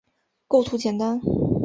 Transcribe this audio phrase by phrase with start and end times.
[0.47, 1.21] 构图简单